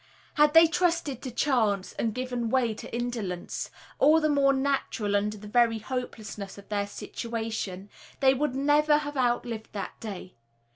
[0.33, 3.69] Had they trusted to chance and given way to indolence,
[3.99, 7.87] all the more natural under the very hopelessness of their situation,
[8.19, 10.33] they would never have outlived that day.